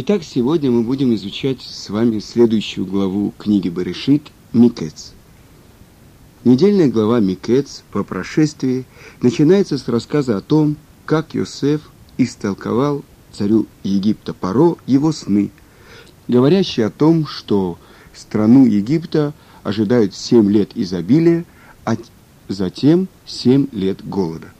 [0.00, 5.12] Итак, сегодня мы будем изучать с вами следующую главу книги Баришит «Микец».
[6.44, 8.84] Недельная глава Микец по прошествии
[9.22, 11.80] начинается с рассказа о том, как Йосеф
[12.16, 15.50] истолковал царю Египта Паро его сны,
[16.28, 17.76] говорящие о том, что
[18.14, 19.34] страну Египта
[19.64, 21.44] ожидают семь лет изобилия,
[21.84, 21.96] а
[22.46, 24.52] затем семь лет голода.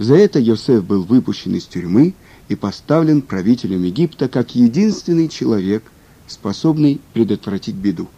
[0.00, 2.12] За это Йосеф был выпущен из тюрьмы
[2.48, 5.82] и поставлен правителем Египта как единственный человек,
[6.26, 8.08] способный предотвратить беду.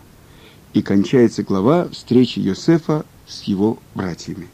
[0.75, 4.49] И кончается глава встречи Йосефа с его братьями.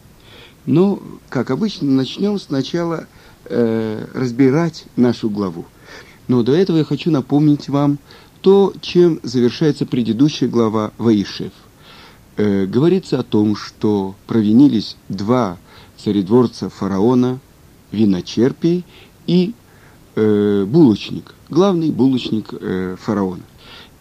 [0.67, 3.07] Но, как обычно, начнем сначала
[3.45, 5.67] э, разбирать нашу главу.
[6.29, 7.99] Но до этого я хочу напомнить вам
[8.41, 11.53] то, чем завершается предыдущая глава Ваишев.
[12.37, 15.59] Э, говорится о том, что провинились два
[15.97, 17.41] царедворца фараона,
[17.93, 18.85] виночерпий
[19.27, 19.55] и
[20.15, 23.43] э, булочник, главный булочник э, фараона.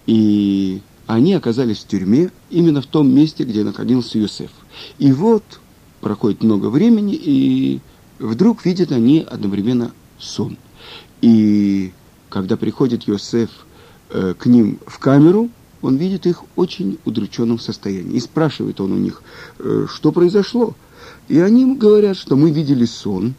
[0.06, 4.52] И они оказались в тюрьме именно в том месте, где находился Юсеф.
[5.00, 5.44] И вот
[6.02, 7.80] проходит много времени, и
[8.20, 10.58] вдруг видят они одновременно сон.
[11.22, 11.92] И
[12.30, 13.50] когда приходит Йосеф
[14.10, 15.50] э, к ним в камеру,
[15.82, 18.16] он видит их очень удрученном состоянии.
[18.16, 19.22] И спрашивает он у них,
[19.90, 20.76] что произошло.
[21.28, 23.36] И они говорят, что мы видели сон,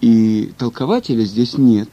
[0.00, 1.88] и толкователя здесь нет.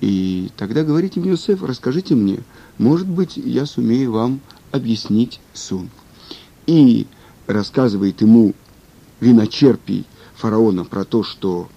[0.00, 2.40] И тогда говорит им Йосеф, расскажите мне,
[2.78, 5.88] может быть, я сумею вам объяснить сон.
[6.66, 7.06] И
[7.46, 8.54] рассказывает ему
[9.20, 11.68] виночерпий фараона про то, что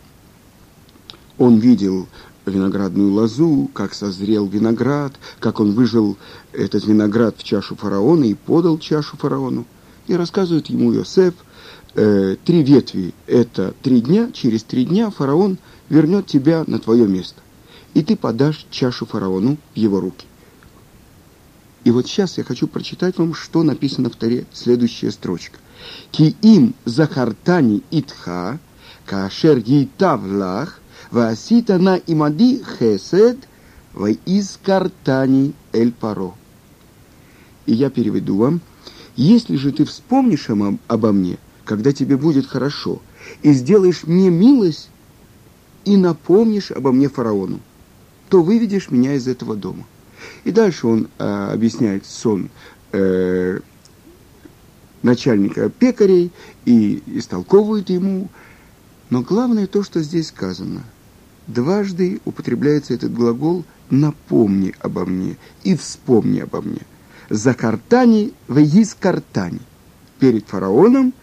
[1.38, 2.08] он видел
[2.46, 6.18] виноградную лозу, как созрел виноград, как он выжил
[6.54, 9.66] этот виноград в чашу фараона и подал чашу фараону.
[10.08, 11.34] И рассказывает ему Иосиф,
[11.96, 15.58] э, три ветви– это три дня, через три дня фараон
[15.90, 17.42] вернет тебя на твое место,
[17.94, 20.26] и ты подашь чашу фараону в его руки.
[21.84, 25.58] И вот сейчас я хочу прочитать вам, что написано в Таре, следующая строчка.
[26.12, 28.60] «Ки им захартани итха,
[29.06, 30.80] кашер гитав лах,
[31.10, 33.40] ваасита на имади хесед,
[34.64, 36.34] картани эль паро».
[37.66, 38.62] И я переведу вам.
[39.16, 40.50] «Если же ты вспомнишь
[40.88, 43.02] обо мне, когда тебе будет хорошо,
[43.42, 44.90] и сделаешь мне милость,
[45.86, 47.60] и напомнишь обо мне фараону,
[48.30, 49.86] то выведешь меня из этого дома».
[50.44, 52.50] И дальше он э, объясняет сон
[52.92, 53.60] э,
[55.04, 56.32] начальника пекарей
[56.66, 58.30] и истолковывает ему.
[59.10, 60.84] Но главное то, что здесь сказано.
[61.48, 66.82] Дважды употребляется этот глагол «напомни обо мне» и «вспомни обо мне».
[67.30, 69.60] «Закартани вегис картани»
[70.20, 71.14] перед фараоном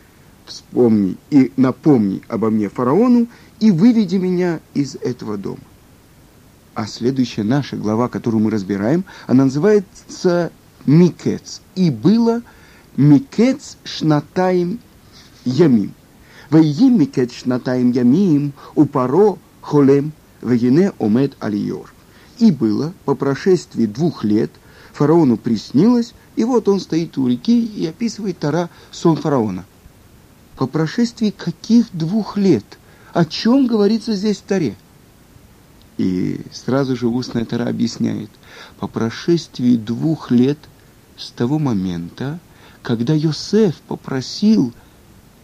[0.48, 3.28] вспомни и напомни обо мне фараону
[3.60, 5.60] и выведи меня из этого дома.
[6.74, 10.50] А следующая наша глава, которую мы разбираем, она называется
[10.86, 11.60] Микец.
[11.74, 12.42] И было
[12.96, 14.80] Микец шнатаем
[15.44, 15.92] ямим.
[16.50, 21.92] Ваим Микец шнатаем ямим у паро холем вагине омед алиор.
[22.38, 24.50] И было по прошествии двух лет
[24.92, 29.64] фараону приснилось, и вот он стоит у реки и описывает Тара сон фараона.
[30.58, 32.64] По прошествии каких двух лет?
[33.14, 34.74] О чем говорится здесь в Таре?
[35.98, 38.28] И сразу же устная Тара объясняет,
[38.80, 40.58] по прошествии двух лет
[41.16, 42.40] с того момента,
[42.82, 44.72] когда Йосеф попросил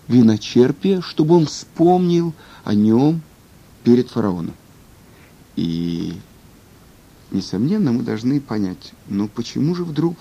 [0.08, 2.32] виночерпия, чтобы он вспомнил
[2.64, 3.22] о нем
[3.84, 4.54] перед фараоном.
[5.54, 6.14] И,
[7.30, 10.16] несомненно, мы должны понять, но почему же вдруг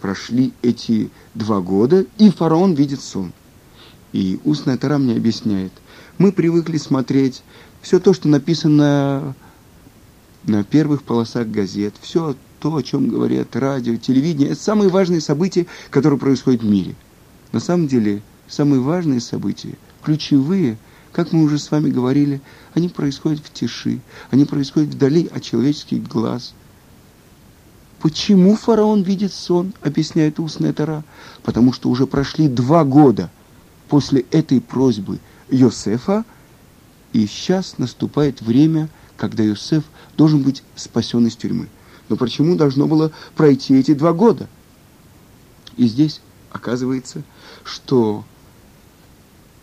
[0.00, 3.32] прошли эти два года, и фараон видит сон?
[4.12, 5.72] И устная Тара мне объясняет,
[6.16, 7.42] мы привыкли смотреть
[7.82, 9.34] все то, что написано
[10.44, 15.66] на первых полосах газет, все то, о чем говорят радио, телевидение, это самые важные события,
[15.90, 16.94] которые происходят в мире.
[17.52, 20.78] На самом деле, самые важные события, ключевые,
[21.12, 22.40] как мы уже с вами говорили,
[22.74, 26.54] они происходят в тиши, они происходят вдали от человеческих глаз.
[28.00, 31.04] Почему фараон видит сон, объясняет устная Тара?
[31.42, 33.30] Потому что уже прошли два года
[33.88, 35.18] после этой просьбы
[35.50, 36.24] Йосефа,
[37.12, 39.84] и сейчас наступает время, когда Йосеф
[40.16, 41.68] должен быть спасен из тюрьмы.
[42.08, 44.48] Но почему должно было пройти эти два года?
[45.76, 46.20] И здесь
[46.50, 47.22] оказывается,
[47.64, 48.24] что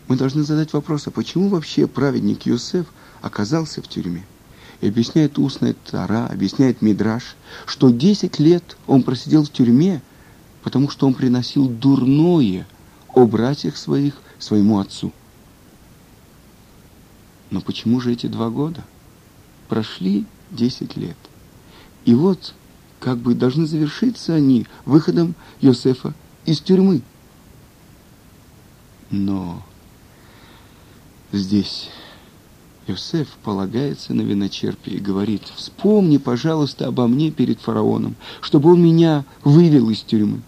[0.08, 2.86] мы должны задать вопрос, а почему вообще праведник Йосеф
[3.22, 4.24] оказался в тюрьме?
[4.80, 10.02] И объясняет устная Тара, объясняет Мидраш, что 10 лет он просидел в тюрьме,
[10.62, 12.66] потому что он приносил дурное
[13.16, 15.10] о братьях своих своему отцу.
[17.50, 18.84] Но почему же эти два года?
[19.68, 21.16] Прошли 10 лет.
[22.04, 22.52] И вот
[23.00, 26.12] как бы должны завершиться они выходом Йосефа
[26.44, 27.00] из тюрьмы.
[29.10, 29.62] Но
[31.32, 31.88] здесь
[32.86, 39.24] Йосеф полагается на виночерпие и говорит, вспомни, пожалуйста, обо мне перед фараоном, чтобы он меня
[39.42, 40.42] вывел из тюрьмы.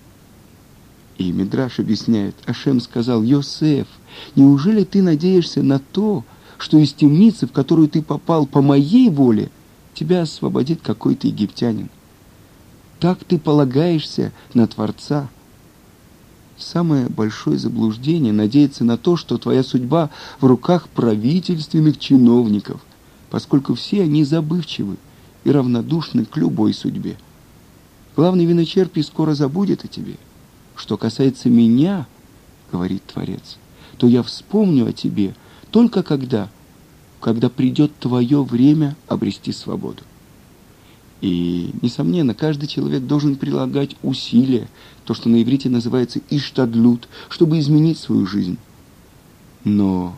[1.19, 3.89] И Мидраш объясняет, Ашем сказал, Йосеф,
[4.37, 6.25] неужели ты надеешься на то,
[6.59, 9.51] что из темницы, в которую ты попал по моей воле,
[9.95, 11.91] тебя освободит какой-то египтянин?
[13.01, 15.29] Так ты полагаешься на Творца–
[16.59, 20.11] Самое большое заблуждение– надеяться на то, что твоя судьба
[20.41, 22.81] в руках правительственных чиновников,
[23.31, 24.97] поскольку все они забывчивы
[25.45, 27.17] и равнодушны к любой судьбе.
[28.17, 30.17] Главный виночерпий скоро забудет о тебе.
[30.79, 32.07] Что касается меня,
[32.71, 33.59] говорит Творец,
[33.99, 35.35] то я вспомню о тебе
[35.73, 36.49] только когда,
[37.21, 40.05] когда придет твое время обрести свободу.
[41.21, 44.69] И, несомненно, каждый человек должен прилагать усилия,
[45.05, 48.57] то, что на иврите называется иштадлют, чтобы изменить свою жизнь.
[49.65, 50.15] Но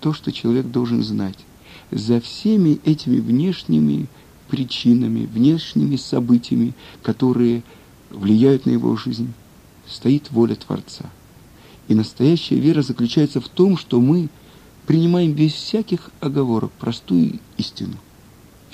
[0.00, 1.38] то, что человек должен знать,
[1.92, 4.08] за всеми этими внешними
[4.48, 7.62] причинами, внешними событиями, которые
[8.10, 9.32] влияют на его жизнь,
[9.86, 11.10] стоит воля Творца.
[11.88, 14.28] И настоящая вера заключается в том, что мы
[14.86, 17.96] принимаем без всяких оговорок простую истину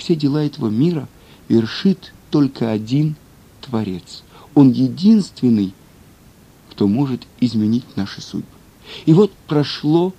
[0.03, 1.07] все дела этого мира
[1.47, 3.15] вершит только один
[3.61, 4.23] Творец.
[4.53, 5.73] Он единственный,
[6.69, 8.47] кто может изменить наши судьбы.
[9.05, 10.13] И вот прошло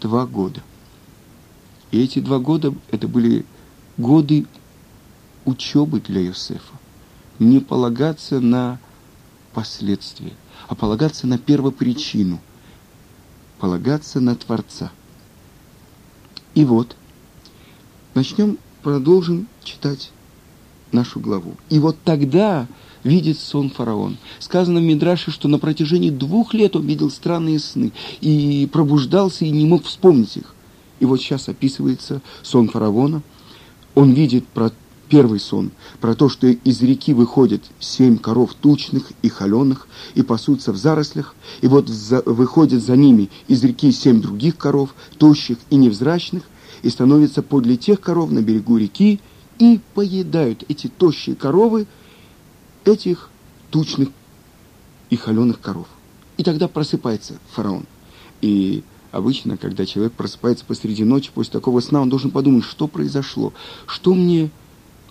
[0.00, 0.62] два года.
[1.90, 3.46] И эти два года, это были
[3.96, 4.46] годы
[5.46, 6.74] учебы для Иосифа.
[7.40, 8.78] Не полагаться на
[9.52, 10.32] последствия,
[10.68, 12.38] а полагаться на первопричину,
[13.58, 14.92] полагаться на Творца.
[16.54, 16.96] И вот,
[18.14, 20.12] начнем продолжим читать
[20.92, 21.54] нашу главу.
[21.68, 22.66] И вот тогда
[23.04, 24.18] видит сон фараон.
[24.38, 29.50] Сказано в Мидраше, что на протяжении двух лет он видел странные сны и пробуждался и
[29.50, 30.54] не мог вспомнить их.
[30.98, 33.22] И вот сейчас описывается сон фараона.
[33.94, 34.70] Он видит про
[35.10, 40.72] первый сон, про то, что из реки выходят семь коров тучных и холеных и пасутся
[40.72, 45.76] в зарослях, и вот за, выходят за ними из реки семь других коров, тощих и
[45.76, 46.44] невзрачных,
[46.82, 49.20] и становятся подле тех коров на берегу реки
[49.58, 51.86] и поедают эти тощие коровы
[52.84, 53.28] этих
[53.70, 54.08] тучных
[55.10, 55.88] и холеных коров.
[56.38, 57.84] И тогда просыпается фараон.
[58.40, 63.52] И обычно, когда человек просыпается посреди ночи после такого сна, он должен подумать, что произошло,
[63.86, 64.50] что мне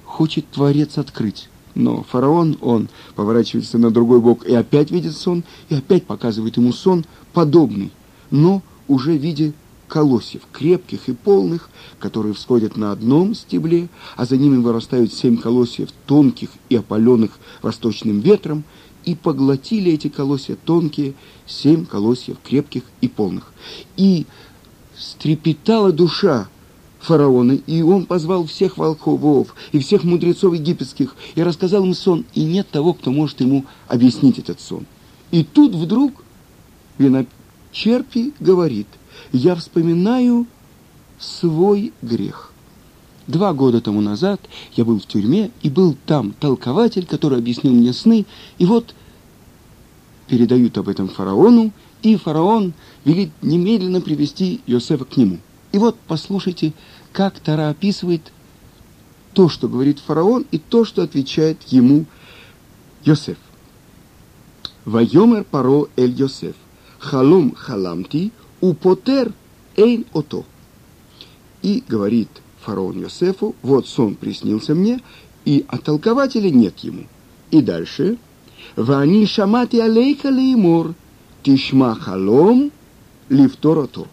[0.09, 1.49] хочет Творец открыть.
[1.75, 6.73] Но фараон, он поворачивается на другой бок и опять видит сон, и опять показывает ему
[6.73, 7.91] сон подобный,
[8.31, 9.53] но уже в виде
[9.87, 11.69] колосьев, крепких и полных,
[11.99, 18.19] которые всходят на одном стебле, а за ними вырастают семь колосьев, тонких и опаленных восточным
[18.19, 18.63] ветром,
[19.05, 21.13] и поглотили эти колосья тонкие,
[21.45, 23.53] семь колосьев крепких и полных.
[23.95, 24.25] И
[24.97, 26.49] стрепетала душа
[26.99, 32.43] фараона, и он позвал всех волховов и всех мудрецов египетских, и рассказал им сон, и
[32.43, 34.85] нет того, кто может ему объяснить этот сон.
[35.31, 36.23] И тут вдруг
[36.97, 38.87] виночерпий говорит,
[39.31, 40.45] я вспоминаю
[41.19, 42.51] свой грех.
[43.27, 44.41] Два года тому назад
[44.75, 48.25] я был в тюрьме, и был там толкователь, который объяснил мне сны,
[48.57, 48.95] и вот
[50.27, 52.73] передают об этом фараону, и фараон
[53.05, 55.37] велит немедленно привести Йосефа к нему.
[55.71, 56.73] И вот послушайте,
[57.13, 58.31] как Тара описывает
[59.33, 62.05] то, что говорит фараон, и то, что отвечает ему
[63.03, 63.37] Йосеф.
[64.85, 66.55] Вайомер паро эль Йосеф.
[66.97, 69.31] Халом халамти, употер
[69.77, 70.43] эйн ото.
[71.61, 72.29] И говорит
[72.61, 74.99] фараон Йосефу, вот сон приснился мне,
[75.45, 77.05] и от толкователя нет ему.
[77.51, 78.17] И дальше,
[78.75, 80.93] вани шамати алейка леймор,
[81.43, 82.71] тишма халом
[83.29, 84.07] лифторото.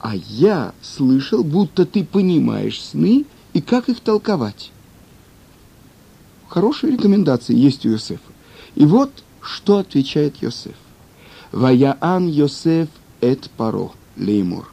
[0.00, 4.72] А я слышал, будто ты понимаешь сны и как их толковать.
[6.48, 8.32] Хорошие рекомендации есть у Йосефа.
[8.74, 9.10] И вот
[9.42, 10.74] что отвечает Йосеф.
[11.52, 12.88] Ваяан Йосеф
[13.20, 14.72] эт паро леймур.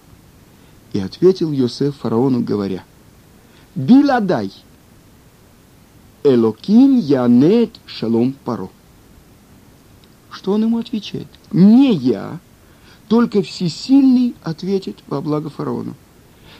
[0.94, 2.84] И ответил Йосеф фараону, говоря,
[3.76, 4.52] Биладай,
[6.24, 8.70] Элоким янет шалом паро.
[10.32, 11.28] Что он ему отвечает?
[11.52, 12.40] Не я,
[13.08, 15.96] только всесильный ответит во благо фараону.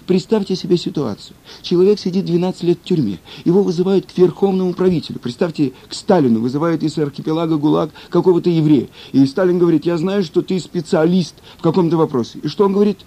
[0.06, 1.36] Представьте себе ситуацию.
[1.62, 3.20] Человек сидит 12 лет в тюрьме.
[3.44, 5.20] Его вызывают к верховному правителю.
[5.20, 8.88] Представьте, к Сталину вызывают из архипелага ГУЛАГ какого-то еврея.
[9.12, 12.40] И Сталин говорит, я знаю, что ты специалист в каком-то вопросе.
[12.40, 13.00] И что он говорит?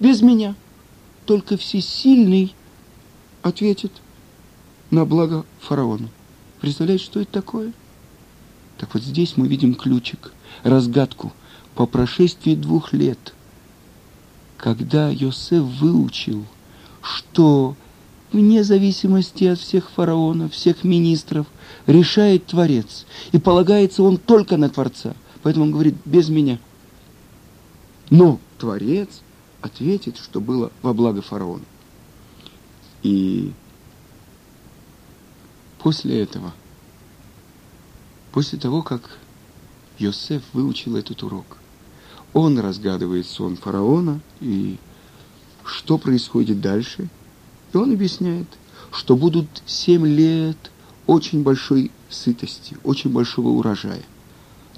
[0.00, 0.56] Без меня.
[1.24, 2.52] Только всесильный
[3.42, 3.92] ответит.
[4.90, 6.08] на благо фараону.
[6.60, 7.72] Представляете, что это такое?
[8.76, 10.32] Так вот здесь мы видим ключик,
[10.64, 11.32] разгадку.
[11.74, 13.34] По прошествии двух лет,
[14.56, 16.44] когда Йосеф выучил,
[17.02, 17.76] что
[18.32, 21.46] вне зависимости от всех фараонов, всех министров,
[21.86, 23.06] решает Творец.
[23.32, 25.14] И полагается он только на Творца.
[25.42, 26.58] Поэтому он говорит, без меня.
[28.10, 29.22] Но Творец
[29.60, 31.64] ответит, что было во благо фараона.
[33.02, 33.52] И
[35.78, 36.52] после этого,
[38.32, 39.18] после того, как
[40.00, 41.58] Йосеф выучил этот урок,
[42.32, 44.78] он разгадывает сон фараона и
[45.64, 47.08] что происходит дальше.
[47.72, 48.46] И он объясняет,
[48.92, 50.56] что будут семь лет
[51.06, 54.02] очень большой сытости, очень большого урожая.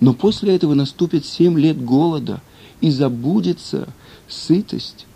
[0.00, 2.42] Но после этого наступит семь лет голода,
[2.80, 3.88] и забудется
[4.28, 5.06] сытость,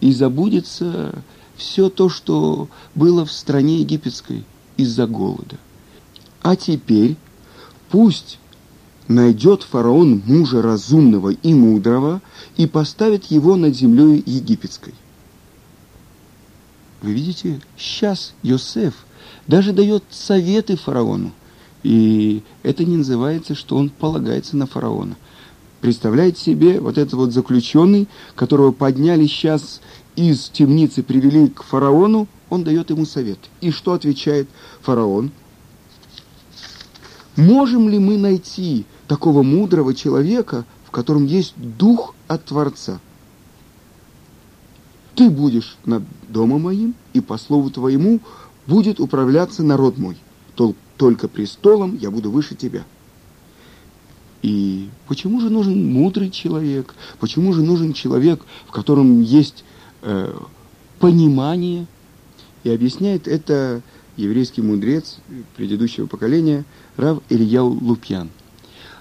[0.00, 1.24] и забудется
[1.56, 4.44] все то, что было в стране египетской
[4.76, 5.58] из-за голода.
[6.42, 7.16] А теперь
[7.88, 8.38] пусть
[9.08, 12.20] найдет фараон мужа разумного и мудрого
[12.56, 14.94] и поставит его над землей египетской.
[17.02, 18.94] Вы видите, сейчас Йосеф
[19.46, 21.32] даже дает советы фараону.
[21.82, 25.16] И это не называется, что он полагается на фараона.
[25.80, 28.06] Представляете себе, вот этот вот заключенный,
[28.36, 29.80] которого подняли сейчас
[30.14, 33.38] из темницы, привели к фараону, он дает ему совет.
[33.60, 34.48] И что отвечает
[34.80, 35.32] фараон?
[37.36, 43.00] Можем ли мы найти такого мудрого человека, в котором есть дух от Творца?
[45.14, 48.20] Ты будешь над домом моим, и по слову твоему
[48.66, 50.16] будет управляться народ мой.
[50.96, 52.84] Только престолом я буду выше тебя.
[54.42, 56.94] И почему же нужен мудрый человек?
[57.18, 59.64] Почему же нужен человек, в котором есть
[60.02, 60.34] э,
[60.98, 61.86] понимание?
[62.64, 63.82] И объясняет это
[64.16, 65.18] еврейский мудрец
[65.56, 66.64] предыдущего поколения
[66.96, 68.30] Рав Ильяу Лупьян.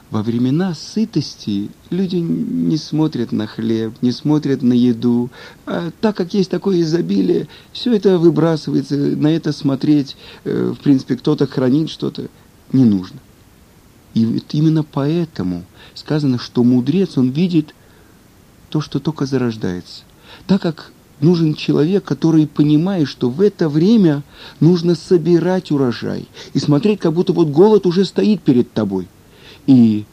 [0.09, 5.29] Во времена сытости люди не смотрят на хлеб, не смотрят на еду.
[5.65, 11.15] А так как есть такое изобилие, все это выбрасывается, на это смотреть, э, в принципе,
[11.15, 12.27] кто-то хранит что-то,
[12.73, 13.19] не нужно.
[14.13, 15.63] И вот именно поэтому
[15.93, 17.73] сказано, что мудрец, он видит
[18.69, 20.03] то, что только зарождается.
[20.45, 20.91] Так как
[21.21, 24.23] нужен человек, который понимает, что в это время
[24.59, 29.07] нужно собирать урожай и смотреть, как будто вот голод уже стоит перед тобой.
[29.67, 30.05] И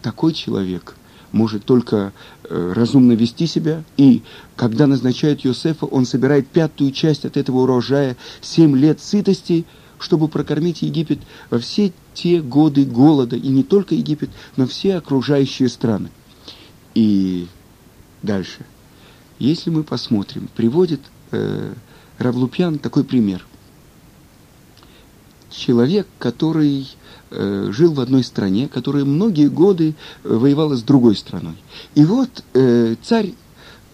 [0.00, 0.96] такой человек
[1.32, 2.12] может только
[2.44, 4.22] э, разумно вести себя, и
[4.54, 9.64] когда назначают Йосефа, он собирает пятую часть от этого урожая, семь лет сытости–
[10.02, 15.68] чтобы прокормить Египет во все те годы голода, и не только Египет, но все окружающие
[15.68, 16.10] страны.
[16.94, 17.46] И
[18.22, 18.66] дальше.
[19.42, 21.00] Если мы посмотрим, приводит
[21.32, 21.74] э,
[22.18, 23.44] Равлупьян такой пример.
[25.50, 26.88] Человек, который
[27.32, 31.56] э, жил в одной стране, который многие годы э, воевала с другой страной.
[31.96, 33.34] И вот э, царь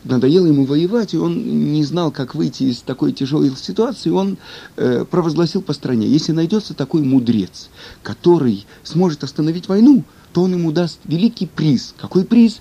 [0.05, 4.37] надоело ему воевать, и он не знал, как выйти из такой тяжелой ситуации, он
[4.77, 7.71] э, провозгласил по стране, если найдется такой мудрец,
[8.03, 11.95] который сможет остановить войну, то он ему даст великий приз.
[11.97, 12.61] Какой приз?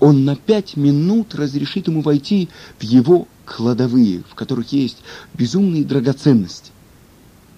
[0.00, 4.98] Он на пять минут разрешит ему войти в его кладовые, в которых есть
[5.34, 6.72] безумные драгоценности.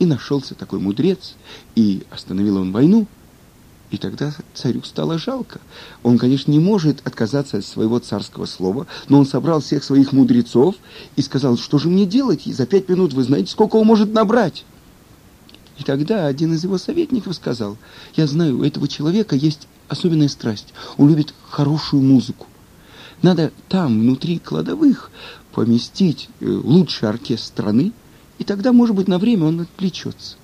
[0.00, 1.34] И нашелся такой мудрец,
[1.76, 3.06] и остановил он войну,
[3.92, 5.61] и тогда царю стало жалко.
[6.02, 10.76] Он, конечно, не может отказаться от своего царского слова, но он собрал всех своих мудрецов
[11.14, 12.46] и сказал, что же мне делать?
[12.46, 14.64] И за пять минут вы знаете, сколько он может набрать?
[15.78, 17.76] И тогда один из его советников сказал,
[18.16, 20.75] я знаю, у этого человека есть особенная страсть.
[20.96, 22.46] Он любит хорошую музыку.
[23.20, 25.11] Надо там, внутри кладовых,
[25.52, 27.92] поместить э, лучший оркестр страны,
[28.38, 30.37] и тогда, может быть, на время он отвлечется.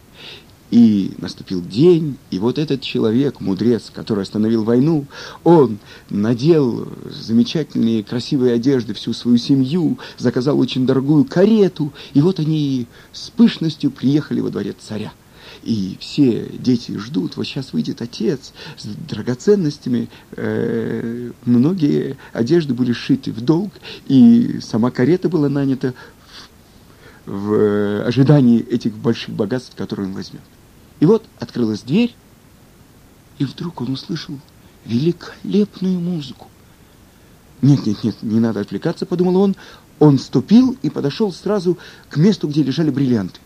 [0.71, 5.07] И наступил день, и вот этот человек, мудрец, который остановил войну,
[5.43, 5.78] он
[6.11, 13.31] надел замечательные красивые одежды, всю свою семью, заказал очень дорогую карету, и вот они с
[13.31, 15.12] пышностью приехали во дворец царя.
[15.69, 20.09] И все дети ждут, вот сейчас выйдет отец с драгоценностями.
[20.31, 23.71] Э, многие одежды были сшиты в долг,
[24.07, 25.93] и сама карета была нанята
[27.27, 30.41] в, в ожидании этих больших богатств, которые он возьмет.
[31.01, 32.17] И вот открылась дверь,
[33.37, 34.41] и вдруг он услышал
[34.87, 36.47] великолепную музыку.
[37.61, 39.55] Нет, нет, нет, не надо отвлекаться, подумал он.
[39.99, 41.77] Он ступил и подошел сразу
[42.09, 43.39] к месту, где лежали бриллианты.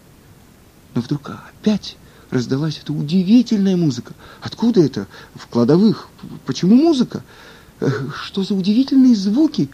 [0.95, 1.97] Но вдруг опять
[2.33, 4.15] раздалась эта удивительная музыка.
[4.41, 5.07] Откуда это?
[5.35, 6.09] В кладовых.
[6.47, 7.23] Почему музыка?
[8.25, 9.69] Что за удивительные звуки?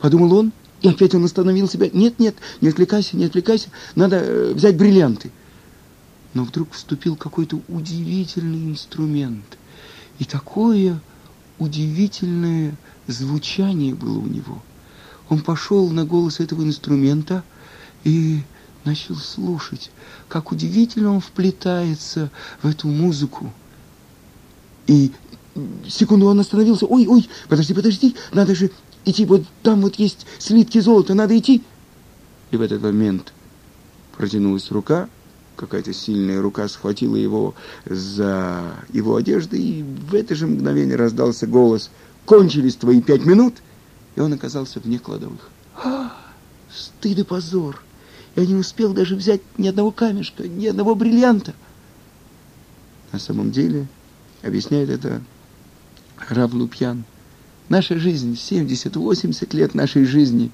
[0.00, 1.90] Подумал он И опять он остановил себя.
[1.92, 5.30] Нет, нет, не отвлекайся, не отвлекайся, надо э, взять бриллианты.
[6.34, 9.58] Но вдруг вступил какой-то удивительный инструмент.
[10.18, 10.98] И такое
[11.58, 12.74] удивительное
[13.06, 14.62] звучание было у него.
[15.28, 17.44] Он пошел на голос этого инструмента
[18.02, 18.40] и
[18.84, 19.90] начал слушать,
[20.28, 22.30] как удивительно он вплетается
[22.62, 23.52] в эту музыку.
[24.86, 25.12] И
[25.88, 26.86] секунду он остановился.
[26.86, 28.70] Ой, ой, подожди, подожди, надо же
[29.04, 29.24] идти.
[29.24, 31.62] Вот там вот есть слитки золота, надо идти.
[32.50, 33.32] И в этот момент
[34.16, 35.08] протянулась рука,
[35.56, 37.54] какая-то сильная рука схватила его
[37.86, 41.90] за его одежду, и в это же мгновение раздался голос
[42.24, 43.54] «Кончились твои пять минут!»
[44.14, 45.48] И он оказался вне кладовых.
[45.82, 46.12] А,
[46.70, 47.82] стыд и позор!
[48.34, 51.54] Я не успел даже взять ни одного камешка, ни одного бриллианта.
[53.12, 53.86] На самом деле,
[54.42, 55.22] объясняет это
[56.28, 57.04] Рав Лупьян,
[57.68, 60.50] наша жизнь, 70-80 лет нашей жизни,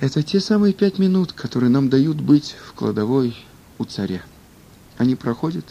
[0.00, 3.36] это те самые пять минут, которые нам дают быть в кладовой
[3.78, 4.22] у царя.
[4.96, 5.64] Они проходят,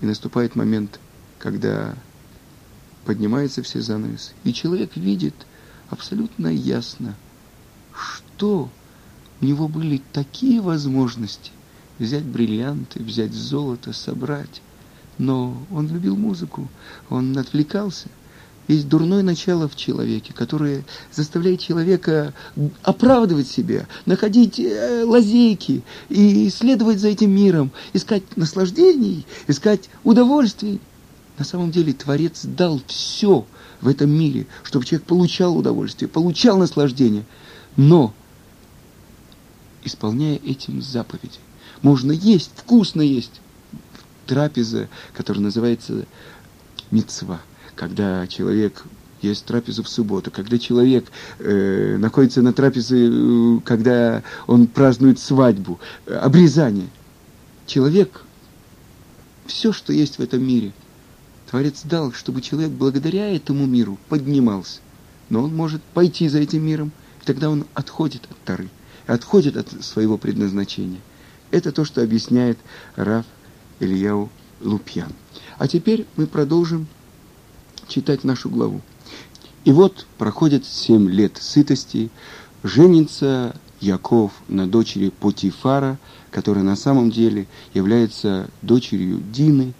[0.00, 1.00] и наступает момент,
[1.38, 1.96] когда
[3.04, 5.34] поднимаются все занавесы, и человек видит
[5.90, 7.14] абсолютно ясно,
[7.92, 8.70] что
[9.40, 11.52] у него были такие возможности
[11.98, 14.62] взять бриллианты, взять золото, собрать.
[15.18, 16.68] Но он любил музыку,
[17.08, 18.08] он отвлекался.
[18.68, 22.34] Есть дурное начало в человеке, которое заставляет человека
[22.82, 30.80] оправдывать себя, находить э, лазейки и следовать за этим миром, искать наслаждений, искать удовольствий.
[31.38, 33.46] На самом деле Творец дал все
[33.80, 37.24] в этом мире, чтобы человек получал удовольствие, получал наслаждение.
[37.76, 38.12] Но
[39.86, 41.38] исполняя этим заповеди.
[41.82, 43.40] Можно есть, вкусно есть.
[44.26, 46.06] Трапеза, которая называется
[46.90, 47.40] мецва,
[47.74, 48.84] когда человек
[49.22, 51.06] есть трапезу в субботу, когда человек
[51.38, 56.88] э, находится на трапезе, э, когда он празднует свадьбу, э, обрезание.
[57.66, 58.22] Человек,
[59.46, 60.72] все, что есть в этом мире,
[61.50, 64.80] Творец дал, чтобы человек благодаря этому миру поднимался.
[65.28, 68.68] Но он может пойти за этим миром, и тогда он отходит от Тары
[69.06, 71.00] отходит от своего предназначения.
[71.50, 72.58] Это то, что объясняет
[72.96, 73.24] Раф
[73.78, 75.12] Ильяу Лупьян.
[75.58, 76.86] А теперь мы продолжим
[77.88, 78.80] читать нашу главу.
[79.64, 82.10] И вот проходит семь лет сытости,
[82.62, 85.98] женится Яков на дочери Потифара,
[86.30, 89.74] которая на самом деле является дочерью Дины.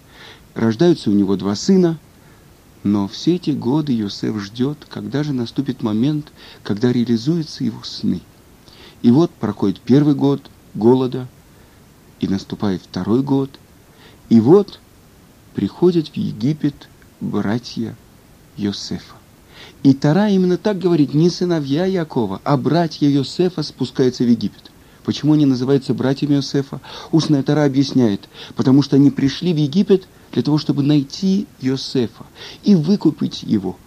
[0.55, 1.99] Рождаются у него два сына,
[2.83, 6.31] но все эти годы Йосеф ждет, когда же наступит момент,
[6.63, 8.21] когда реализуются его сны–
[9.01, 11.27] и вот проходит первый год голода,
[12.19, 13.49] и наступает второй год,
[14.29, 14.79] и вот
[15.53, 16.89] приходят в Египет
[17.21, 17.95] братья
[18.57, 19.15] Йосефа.
[19.83, 24.71] И Тара именно так говорит, не сыновья Якова, а братья Йосефа спускаются в Египет.
[25.03, 26.81] Почему они называются братьями Йосефа?
[27.11, 32.25] Устная Тара объясняет, потому что они пришли в Египет для того, чтобы найти Йосефа
[32.63, 33.77] и выкупить его.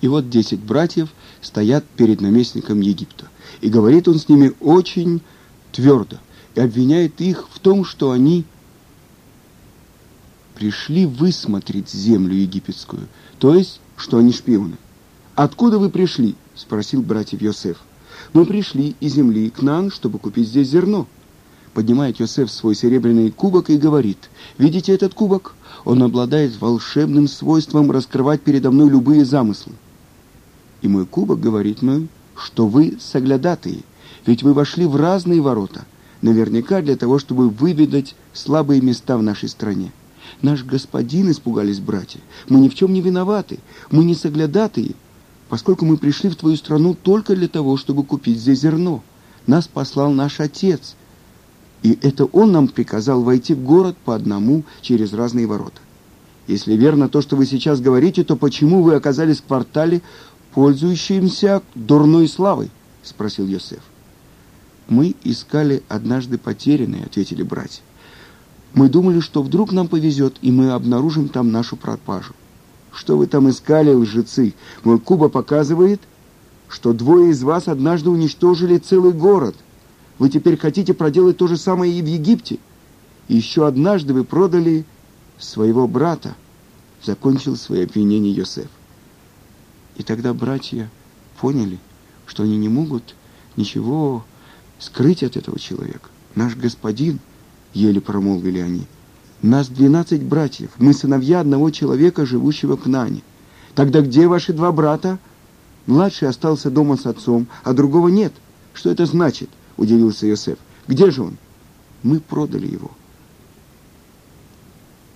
[0.00, 3.28] И вот десять братьев стоят перед наместником Египта–
[3.60, 5.20] и говорит он с ними очень
[5.72, 6.16] твердо
[6.54, 8.44] и обвиняет их в том, что они
[10.54, 14.76] пришли высмотреть землю египетскую, то есть, что они шпионы.
[15.34, 17.78] «Откуда вы пришли?»– спросил братьев Йосеф.
[18.34, 21.06] «Мы пришли из земли к нам, чтобы купить здесь зерно».
[21.72, 25.54] Поднимает Йосеф свой серебряный кубок и говорит, «Видите этот кубок?
[25.84, 29.72] Он обладает волшебным свойством раскрывать передо мной любые замыслы».
[30.82, 33.80] И мой кубок, говорит мой, что вы соглядатые,
[34.26, 35.84] ведь вы вошли в разные ворота,
[36.22, 39.92] наверняка для того, чтобы выведать слабые места в нашей стране.
[40.42, 43.58] Наш господин, испугались братья, мы ни в чем не виноваты,
[43.90, 44.94] мы не соглядатые,
[45.48, 49.02] поскольку мы пришли в твою страну только для того, чтобы купить здесь зерно.
[49.46, 50.94] Нас послал наш отец,
[51.82, 55.80] и это он нам приказал войти в город по одному через разные ворота.
[56.46, 60.02] Если верно то, что вы сейчас говорите, то почему вы оказались в квартале,
[60.54, 62.70] пользующимся дурной славой?»—
[63.02, 63.80] спросил Йосеф.
[64.88, 67.82] «Мы искали однажды потерянные»,— ответили братья.
[68.74, 72.34] «Мы думали, что вдруг нам повезет, и мы обнаружим там нашу пропажу».
[72.92, 74.54] «Что вы там искали, лжецы?
[74.82, 76.00] Мой Куба показывает,
[76.68, 79.54] что двое из вас однажды уничтожили целый город.
[80.18, 82.58] Вы теперь хотите проделать то же самое и в Египте.
[83.28, 84.84] Еще однажды вы продали
[85.38, 86.34] своего брата»,—
[87.04, 88.68] закончил свои обвинения Йосеф.
[90.00, 90.88] И тогда братья
[91.42, 91.78] поняли,
[92.24, 93.14] что они не могут
[93.58, 94.24] ничего
[94.78, 96.08] скрыть от этого человека.
[96.34, 97.20] Наш господин,
[97.74, 98.86] еле промолвили они,
[99.42, 103.20] нас двенадцать братьев, мы сыновья одного человека, живущего к Нане.
[103.74, 105.18] Тогда где ваши два брата?
[105.84, 108.32] Младший остался дома с отцом, а другого нет.
[108.72, 109.50] Что это значит?
[109.76, 110.56] Удивился Йосеф.
[110.88, 111.36] Где же он?
[112.02, 112.90] Мы продали его.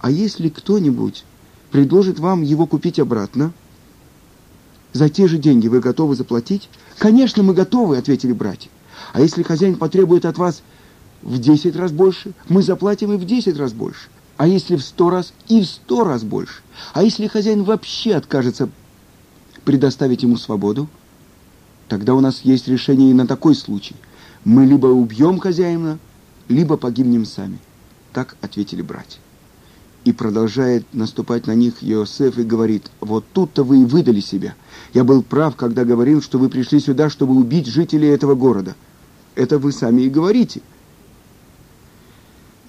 [0.01, 1.25] А если кто-нибудь
[1.71, 3.55] предложит вам его купить обратно,
[4.95, 6.71] за те же деньги вы готовы заплатить?
[6.99, 8.71] Конечно, мы готовы, ответили братья.
[9.13, 10.63] А если хозяин потребует от вас
[11.21, 14.09] в десять раз больше, мы заплатим и в десять раз больше.
[14.37, 16.63] А если в сто раз, и в сто раз больше.
[16.93, 18.71] А если хозяин вообще откажется
[19.65, 20.89] предоставить ему свободу,
[21.89, 23.97] тогда у нас есть решение и на такой случай.
[24.45, 25.99] Мы либо убьем хозяина,
[26.49, 27.59] либо погибнем сами.
[28.13, 29.24] Так ответили братья.
[30.05, 34.55] И продолжает наступать на них Иосиф и говорит, вот тут-то вы и выдали себя.
[34.93, 38.77] Я был прав, когда говорил, что вы пришли сюда, чтобы убить жителей этого города.
[39.35, 40.61] Это вы сами и говорите.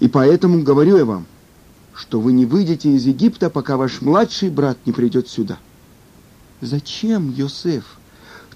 [0.00, 1.26] И поэтому говорю я вам,
[1.94, 5.58] что вы не выйдете из Египта, пока ваш младший брат не придет сюда.
[6.62, 7.98] Зачем Йосеф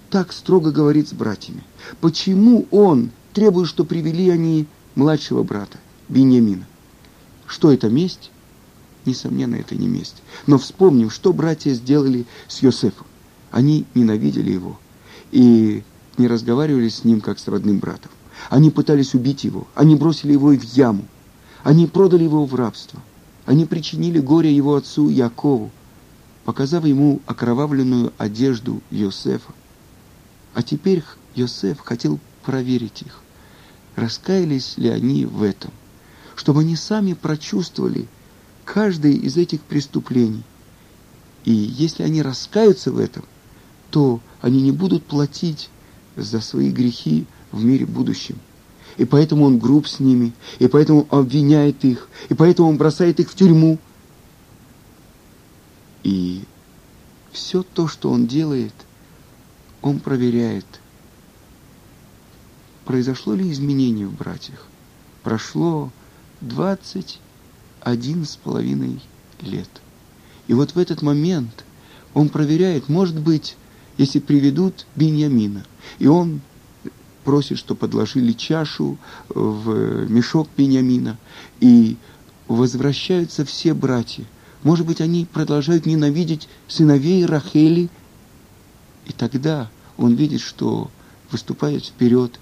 [0.09, 1.63] так строго говорит с братьями?
[1.99, 4.65] Почему он требует, что привели они
[4.95, 5.77] младшего брата,
[6.09, 6.65] Беньямина?
[7.45, 8.31] Что это месть?
[9.05, 10.21] Несомненно, это не месть.
[10.47, 13.07] Но вспомним, что братья сделали с Йосефом.
[13.49, 14.79] Они ненавидели его
[15.31, 15.83] и
[16.17, 18.11] не разговаривали с ним, как с родным братом.
[18.49, 21.05] Они пытались убить его, они бросили его в яму,
[21.63, 22.99] они продали его в рабство,
[23.45, 25.71] они причинили горе его отцу Якову,
[26.43, 29.53] показав ему окровавленную одежду Йосефа.
[30.53, 31.03] А теперь
[31.35, 33.21] Йосеф хотел проверить их,
[33.95, 35.71] раскаялись ли они в этом,
[36.35, 38.07] чтобы они сами прочувствовали
[38.73, 40.43] каждое из этих преступлений.
[41.43, 43.23] И если они раскаются в этом,
[43.89, 45.69] то они не будут платить
[46.15, 48.37] за свои грехи в мире будущем.
[48.97, 53.29] И поэтому он груб с ними, и поэтому обвиняет их, и поэтому он бросает их
[53.29, 53.77] в тюрьму–
[56.03, 56.43] и
[57.31, 58.73] все то, что он делает,
[59.81, 60.65] он проверяет,
[62.85, 64.65] произошло ли изменение в братьях.
[65.23, 65.91] Прошло
[66.41, 67.19] двадцать
[67.81, 68.99] один с половиной
[69.41, 69.69] лет.
[70.47, 71.65] И вот в этот момент
[72.13, 73.55] он проверяет, может быть,
[73.97, 75.65] если приведут Беньямина,
[75.99, 76.41] и он
[77.23, 78.97] просит, что подложили чашу
[79.29, 81.17] в мешок Беньямина,
[81.59, 81.97] и
[82.47, 84.25] возвращаются все братья–
[84.63, 87.89] может быть, они продолжают ненавидеть сыновей Рахели.
[89.07, 90.91] И тогда он видит, что
[91.31, 92.39] выступает вперед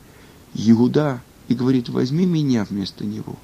[0.53, 3.37] Иуда и говорит, возьми меня вместо него.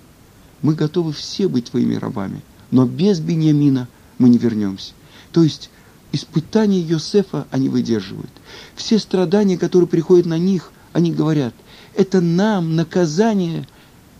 [0.66, 4.94] Мы готовы все быть твоими рабами, но без Беньямина мы не вернемся.
[5.32, 5.70] То есть
[6.12, 8.32] испытания Йосефа они выдерживают.
[8.76, 11.54] Все страдания, которые приходят на них, они говорят,
[11.94, 13.68] это нам наказание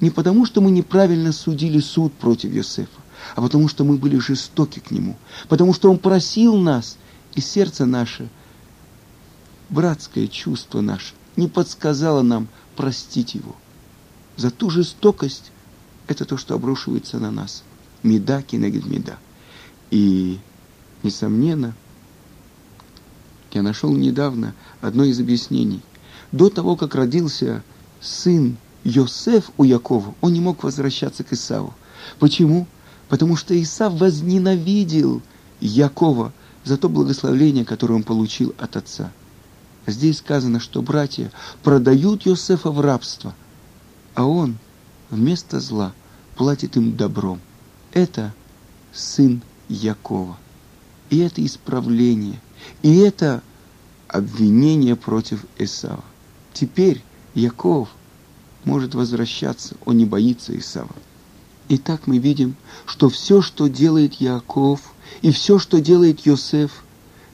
[0.02, 3.02] не потому, что мы неправильно судили суд против Йосефа,
[3.36, 5.18] а потому что мы были жестоки к Нему,
[5.50, 7.00] потому что Он просил нас,
[7.34, 8.30] и сердце наше,
[9.70, 13.56] братское чувство наше, не подсказало нам простить Его.
[14.38, 15.52] За ту жестокость
[16.08, 17.64] это то, что обрушивается на нас.
[18.04, 19.18] Меда кинегид меда.
[19.92, 20.40] И,
[21.04, 21.74] несомненно,
[23.52, 25.82] я нашел недавно одно из объяснений.
[26.32, 27.64] До того, как родился
[28.02, 31.74] сын Йосеф у Якова, он не мог возвращаться к Исаву.
[32.20, 32.68] Почему?
[33.10, 35.22] потому что Исав возненавидел
[35.62, 39.12] Якова за то благословение, которое он получил от отца.
[39.88, 41.32] Здесь сказано, что братья
[41.64, 43.36] продают Йосефа в рабство,
[44.16, 44.58] а он
[45.10, 45.94] вместо зла
[46.36, 47.40] платит им добром.
[47.92, 48.34] Это
[48.94, 50.38] сын Якова.
[51.10, 52.42] И это исправление,
[52.82, 53.44] и это
[54.08, 56.04] обвинение против Исава.
[56.54, 57.04] Теперь
[57.36, 57.90] Яков
[58.64, 60.96] может возвращаться, он не боится Исава.
[61.70, 66.84] Итак, мы видим, что все, что делает Яков, и все, что делает Йосеф,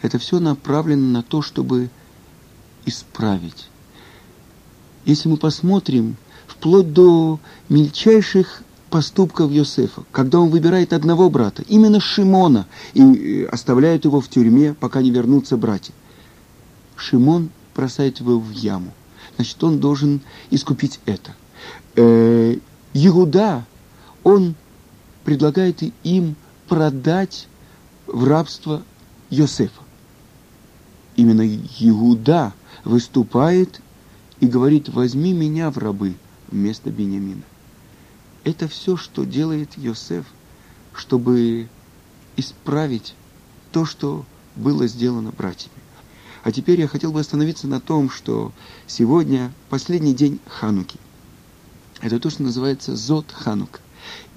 [0.02, 1.90] это все направлено на то, чтобы
[2.86, 3.70] исправить.
[5.06, 6.16] Если мы посмотрим
[6.62, 14.06] вплоть до мельчайших поступков Йосефа, когда он выбирает одного брата, именно Шимона, и э, оставляет
[14.06, 15.92] его в тюрьме, пока не вернутся братья.
[16.96, 18.94] Шимон бросает его в яму.
[19.38, 20.22] Значит, он должен
[20.52, 21.34] искупить это.
[21.96, 22.56] Э,
[22.94, 23.66] Иуда
[24.24, 24.54] он
[25.24, 26.36] предлагает им
[26.68, 27.48] продать
[28.06, 28.84] в рабство
[29.32, 29.82] Йосефа.
[31.16, 31.48] Именно
[31.80, 33.82] Иуда выступает
[34.40, 36.14] и говорит, возьми меня в рабы
[36.52, 37.44] вместо Бениамина.
[38.44, 40.26] Это все, что делает Йосеф,
[40.94, 41.68] чтобы
[42.36, 43.16] исправить
[43.72, 45.76] то, что было сделано братьями.
[46.44, 48.52] А теперь я хотел бы остановиться на том, что
[48.88, 51.00] сегодня последний день Хануки.
[52.02, 53.80] Это то, что называется Зод Ханука.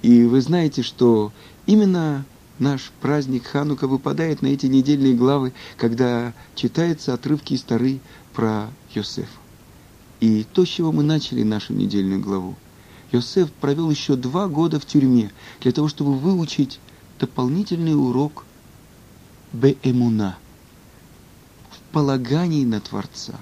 [0.03, 1.33] И вы знаете, что
[1.65, 2.23] именно
[2.59, 7.99] наш праздник Ханука выпадает на эти недельные главы, когда читаются отрывки из Тары
[8.33, 9.44] про Йосефа.
[10.25, 12.55] И то, с чего мы начали нашу недельную главу.
[13.11, 16.79] Йосеф провел еще два года в тюрьме для того, чтобы выучить
[17.19, 18.43] дополнительный урок
[19.53, 20.35] Беэмуна
[21.69, 23.35] в полагании на Творца.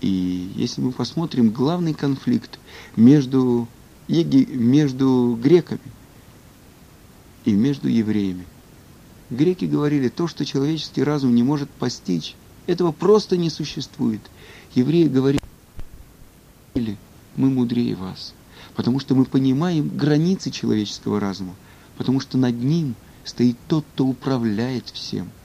[0.00, 2.58] И если мы посмотрим главный конфликт
[2.96, 3.68] между,
[4.08, 5.92] между греками
[7.44, 8.46] и между евреями.
[9.28, 12.36] Греки говорили, то, что человеческий разум не может постичь,
[12.66, 14.22] этого просто не существует.
[14.74, 15.41] Евреи говорили,
[16.74, 18.32] мы мудрее вас,
[18.74, 21.54] потому что мы понимаем границы человеческого разума,
[21.98, 25.30] потому что над ним стоит тот, кто управляет всем–